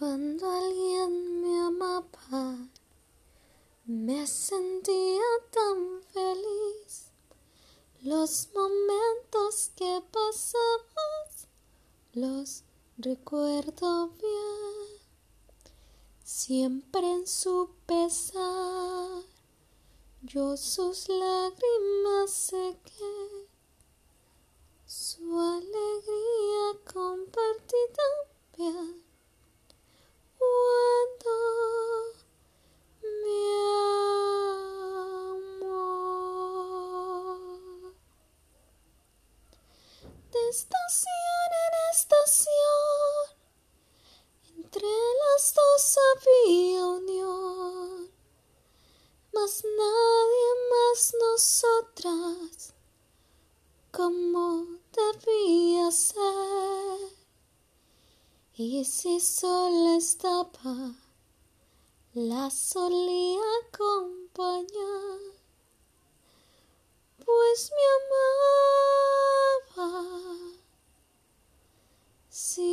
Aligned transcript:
Cuando 0.00 0.50
alguien 0.50 1.42
me 1.42 1.60
amaba, 1.60 2.56
me 3.84 4.26
sentía 4.26 5.20
tan 5.50 6.00
feliz. 6.04 7.10
Los 8.00 8.48
momentos 8.54 9.70
que 9.76 10.02
pasamos 10.10 11.48
los 12.14 12.64
recuerdo 12.96 14.08
bien. 14.08 15.02
Siempre 16.24 17.06
en 17.06 17.26
su 17.26 17.68
pesar, 17.84 19.22
yo 20.22 20.56
sus 20.56 21.10
lágrimas 21.10 22.30
sequé. 22.30 23.49
Estación 40.50 41.48
en 41.64 41.74
estación, 41.96 43.24
entre 44.56 44.88
las 45.22 45.54
dos 45.54 45.98
había 46.10 46.86
unión, 46.86 48.10
mas 49.32 49.64
nadie 49.64 50.48
más 50.72 51.14
nosotras 51.20 52.74
como 53.92 54.66
debía 54.92 55.90
ser. 55.92 56.98
Y 58.54 58.84
si 58.84 59.20
sola 59.20 59.96
estaba, 59.96 60.94
la 62.14 62.50
solía 62.50 63.40
acompañar. 63.68 65.29
Sí. 72.42 72.69